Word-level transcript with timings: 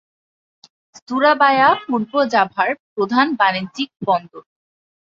সুরাবায়া 0.97 1.69
পূর্ব 1.83 2.11
জাভার 2.33 2.69
প্রধান 2.93 3.27
বাণিজ্যিক 3.39 3.89
বন্দর। 4.07 4.43